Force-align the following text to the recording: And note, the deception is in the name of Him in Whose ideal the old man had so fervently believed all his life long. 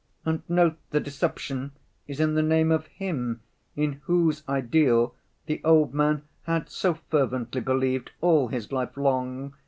And 0.25 0.41
note, 0.49 0.79
the 0.89 0.99
deception 0.99 1.73
is 2.07 2.19
in 2.19 2.33
the 2.33 2.41
name 2.41 2.71
of 2.71 2.87
Him 2.87 3.41
in 3.75 4.01
Whose 4.05 4.41
ideal 4.49 5.13
the 5.45 5.61
old 5.63 5.93
man 5.93 6.23
had 6.45 6.69
so 6.71 6.95
fervently 6.95 7.61
believed 7.61 8.09
all 8.19 8.47
his 8.47 8.71
life 8.71 8.97
long. 8.97 9.53